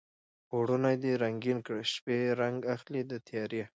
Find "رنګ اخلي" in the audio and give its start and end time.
2.41-3.01